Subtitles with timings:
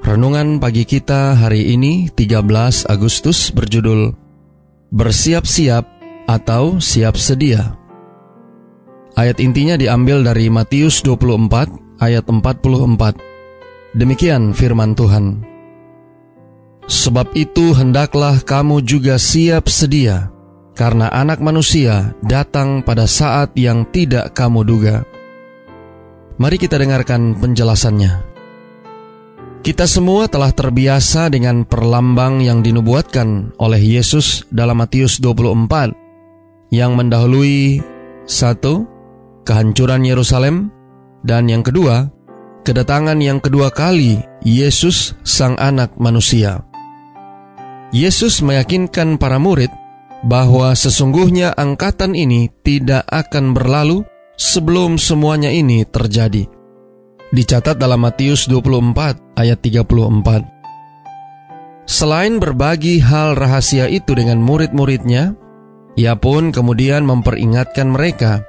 [0.00, 4.16] Renungan pagi kita hari ini 13 Agustus berjudul
[4.96, 5.84] Bersiap-siap
[6.24, 7.76] atau siap sedia.
[9.12, 13.92] Ayat intinya diambil dari Matius 24 ayat 44.
[13.92, 15.44] Demikian firman Tuhan.
[16.88, 20.32] Sebab itu hendaklah kamu juga siap sedia,
[20.72, 25.04] karena anak manusia datang pada saat yang tidak kamu duga.
[26.40, 28.29] Mari kita dengarkan penjelasannya.
[29.60, 37.76] Kita semua telah terbiasa dengan perlambang yang dinubuatkan oleh Yesus dalam Matius 24 yang mendahului
[38.24, 38.88] satu
[39.44, 40.72] kehancuran Yerusalem
[41.28, 42.08] dan yang kedua
[42.64, 46.64] kedatangan yang kedua kali Yesus sang anak manusia.
[47.92, 49.68] Yesus meyakinkan para murid
[50.24, 54.08] bahwa sesungguhnya angkatan ini tidak akan berlalu
[54.40, 56.48] sebelum semuanya ini terjadi
[57.30, 61.86] dicatat dalam Matius 24 ayat 34.
[61.86, 65.34] Selain berbagi hal rahasia itu dengan murid-muridnya,
[65.98, 68.46] ia pun kemudian memperingatkan mereka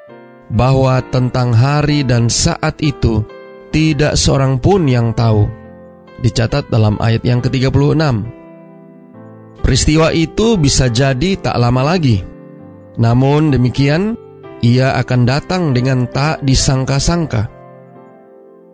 [0.53, 3.25] bahwa tentang hari dan saat itu
[3.73, 5.49] tidak seorang pun yang tahu.
[6.21, 7.97] Dicatat dalam ayat yang ke-36.
[9.61, 12.21] Peristiwa itu bisa jadi tak lama lagi.
[13.01, 14.13] Namun demikian,
[14.61, 17.60] ia akan datang dengan tak disangka-sangka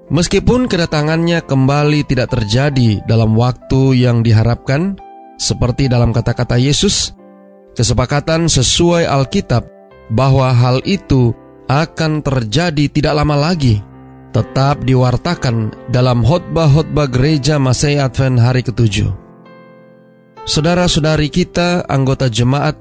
[0.07, 4.95] Meskipun kedatangannya kembali tidak terjadi dalam waktu yang diharapkan,
[5.35, 7.11] seperti dalam kata-kata Yesus,
[7.75, 9.67] kesepakatan sesuai Alkitab
[10.07, 11.35] bahwa hal itu
[11.67, 13.83] akan terjadi tidak lama lagi,
[14.31, 19.11] tetap diwartakan dalam khotbah-khotbah gereja Masai Advent hari ketujuh.
[20.47, 22.79] Saudara-saudari kita, anggota jemaat,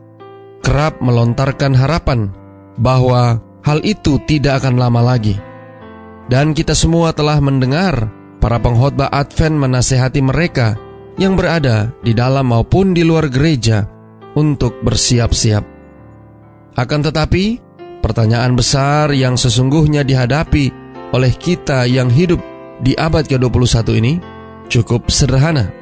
[0.63, 2.31] kerap melontarkan harapan
[2.79, 5.35] bahwa hal itu tidak akan lama lagi
[6.27, 8.11] dan kita semua telah mendengar
[8.43, 10.75] para pengkhotbah Advent menasehati mereka
[11.17, 13.87] yang berada di dalam maupun di luar gereja
[14.37, 15.65] untuk bersiap-siap.
[16.77, 17.59] Akan tetapi,
[18.05, 20.69] pertanyaan besar yang sesungguhnya dihadapi
[21.17, 22.39] oleh kita yang hidup
[22.85, 24.15] di abad ke-21 ini
[24.69, 25.73] cukup sederhana.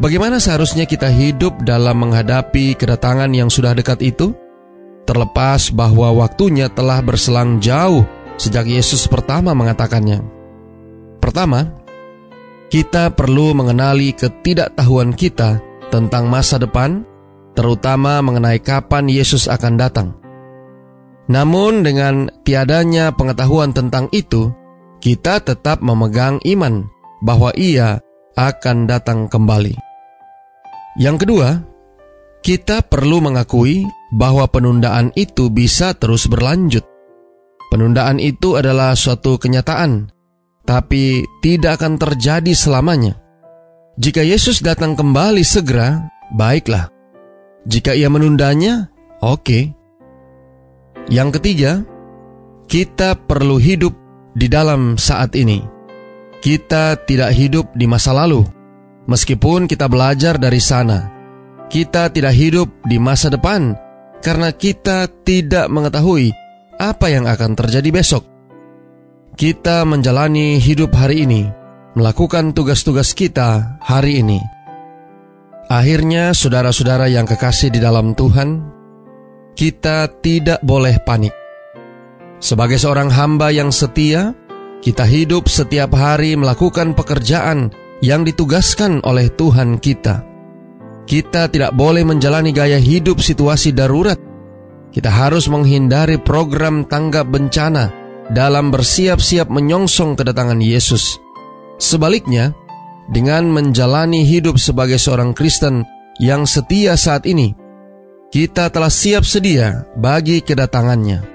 [0.00, 4.34] Bagaimana seharusnya kita hidup dalam menghadapi kedatangan yang sudah dekat itu?
[5.04, 8.02] Terlepas bahwa waktunya telah berselang jauh
[8.36, 10.22] sejak Yesus pertama mengatakannya.
[11.18, 11.72] Pertama,
[12.68, 17.06] kita perlu mengenali ketidaktahuan kita tentang masa depan,
[17.54, 20.08] terutama mengenai kapan Yesus akan datang.
[21.30, 24.52] Namun, dengan tiadanya pengetahuan tentang itu,
[25.00, 26.84] kita tetap memegang iman
[27.24, 28.02] bahwa Ia
[28.36, 29.72] akan datang kembali.
[31.00, 31.48] Yang kedua,
[32.44, 36.84] kita perlu mengakui bahwa penundaan itu bisa terus berlanjut.
[37.74, 40.06] Penundaan itu adalah suatu kenyataan,
[40.62, 43.18] tapi tidak akan terjadi selamanya.
[43.98, 46.06] Jika Yesus datang kembali segera,
[46.38, 46.86] baiklah.
[47.66, 49.42] Jika ia menundanya, oke.
[49.42, 49.62] Okay.
[51.10, 51.82] Yang ketiga,
[52.70, 53.90] kita perlu hidup
[54.38, 55.58] di dalam saat ini.
[56.38, 58.46] Kita tidak hidup di masa lalu,
[59.10, 61.10] meskipun kita belajar dari sana.
[61.66, 63.74] Kita tidak hidup di masa depan
[64.22, 66.43] karena kita tidak mengetahui
[66.78, 68.26] apa yang akan terjadi besok.
[69.34, 71.42] Kita menjalani hidup hari ini,
[71.98, 74.38] melakukan tugas-tugas kita hari ini.
[75.66, 78.62] Akhirnya, saudara-saudara yang kekasih di dalam Tuhan,
[79.58, 81.34] kita tidak boleh panik.
[82.38, 84.36] Sebagai seorang hamba yang setia,
[84.84, 87.72] kita hidup setiap hari melakukan pekerjaan
[88.04, 90.20] yang ditugaskan oleh Tuhan kita.
[91.08, 94.20] Kita tidak boleh menjalani gaya hidup situasi darurat
[94.94, 97.90] kita harus menghindari program tanggap bencana
[98.30, 101.18] dalam bersiap-siap menyongsong kedatangan Yesus.
[101.82, 102.54] Sebaliknya,
[103.10, 105.82] dengan menjalani hidup sebagai seorang Kristen
[106.22, 107.52] yang setia saat ini,
[108.30, 111.34] kita telah siap sedia bagi kedatangannya.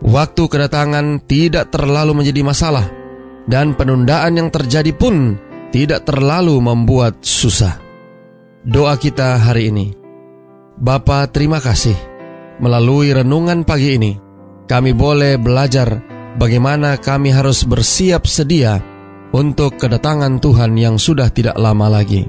[0.00, 2.88] Waktu kedatangan tidak terlalu menjadi masalah,
[3.44, 5.36] dan penundaan yang terjadi pun
[5.68, 7.76] tidak terlalu membuat susah.
[8.64, 9.86] Doa kita hari ini,
[10.78, 12.07] Bapa terima kasih
[12.58, 14.12] Melalui renungan pagi ini,
[14.66, 16.02] kami boleh belajar
[16.42, 18.82] bagaimana kami harus bersiap sedia
[19.30, 22.26] untuk kedatangan Tuhan yang sudah tidak lama lagi.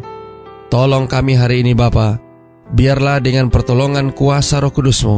[0.70, 2.22] Tolong kami hari ini Bapa,
[2.70, 5.18] biarlah dengan pertolongan kuasa roh kudusmu,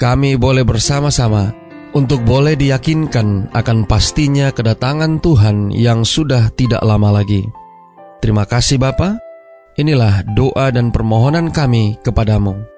[0.00, 1.52] kami boleh bersama-sama
[1.92, 7.44] untuk boleh diyakinkan akan pastinya kedatangan Tuhan yang sudah tidak lama lagi.
[8.24, 9.20] Terima kasih Bapa.
[9.76, 12.77] Inilah doa dan permohonan kami kepadamu.